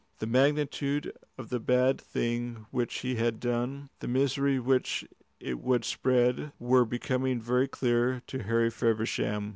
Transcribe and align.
The 0.17 0.25
magnitude 0.25 1.13
of 1.37 1.49
the 1.49 1.59
bad 1.59 2.01
thing 2.01 2.65
which 2.71 3.01
he 3.01 3.17
had 3.17 3.39
done, 3.39 3.91
the 3.99 4.07
misery 4.07 4.57
which 4.57 5.05
it 5.39 5.59
would 5.59 5.85
spread, 5.85 6.51
were 6.57 6.85
becoming 6.85 7.39
very 7.39 7.67
clear 7.67 8.23
to 8.25 8.39
Harry 8.41 8.71
Feversham. 8.71 9.49